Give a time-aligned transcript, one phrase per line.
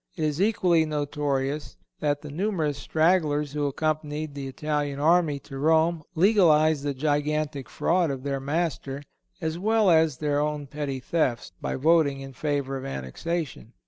[0.15, 6.01] It is equally notorious that the numerous stragglers who accompanied the Italian army to Rome
[6.15, 9.03] legalized the gigantic fraud of their master,
[9.41, 13.73] as well as their own petty thefts, by voting in favor of annexation.